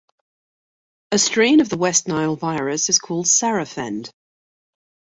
A 1.11 1.19
strain 1.19 1.59
of 1.59 1.69
the 1.69 1.77
West 1.77 2.07
Nile 2.07 2.35
Virus 2.35 2.89
is 2.89 2.97
called 2.97 3.27
'Sarafend'. 3.27 4.11